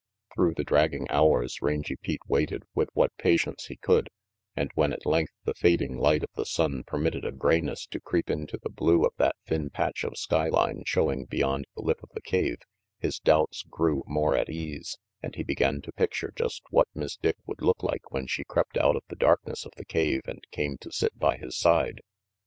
Through 0.33 0.55
the 0.55 0.63
dragging 0.63 1.05
hours, 1.11 1.61
Rangy 1.61 1.95
Pete 1.95 2.21
waited 2.27 2.63
with 2.73 2.89
what 2.93 3.15
patience 3.19 3.67
he 3.67 3.75
could, 3.75 4.09
and 4.55 4.71
when 4.73 4.93
at 4.93 5.05
length 5.05 5.33
the 5.45 5.53
fading 5.53 5.95
light 5.99 6.23
of 6.23 6.31
the 6.33 6.43
sun 6.43 6.83
permitted 6.83 7.23
a 7.23 7.31
grayness 7.31 7.85
to 7.85 7.99
404 7.99 7.99
RANGY 7.99 8.01
PETE 8.01 8.09
creep 8.09 8.41
into 8.41 8.59
the 8.63 8.73
blue 8.73 9.05
of 9.05 9.13
that 9.17 9.35
thin 9.45 9.69
patch 9.69 10.03
of 10.03 10.17
skyline 10.17 10.81
showing 10.87 11.25
beyond 11.25 11.67
the 11.75 11.83
lip 11.83 11.99
of 12.01 12.09
the 12.15 12.21
cave, 12.23 12.57
his 12.97 13.19
doubts 13.19 13.61
grew 13.61 14.01
more 14.07 14.35
at 14.35 14.49
ease, 14.49 14.97
and 15.21 15.35
he 15.35 15.43
began 15.43 15.81
to 15.83 15.91
picture 15.93 16.33
just 16.35 16.63
what 16.71 16.87
Miss 16.95 17.15
Dick 17.17 17.35
would 17.45 17.61
look 17.61 17.83
like 17.83 18.09
when 18.09 18.25
she 18.25 18.43
crept 18.43 18.79
out 18.79 18.95
of 18.95 19.03
the 19.09 19.15
darkness 19.15 19.67
of 19.67 19.73
the 19.77 19.85
cave 19.85 20.21
and 20.25 20.43
came 20.49 20.77
to 20.79 20.91
sit 20.91 21.19
by 21.19 21.37
his 21.37 21.55
side. 21.55 22.01